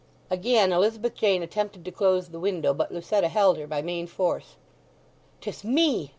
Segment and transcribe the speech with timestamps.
[0.31, 4.55] Again Elizabeth Jane attempted to close the window, but Lucetta held her by main force.
[5.41, 6.09] "'Tis me!"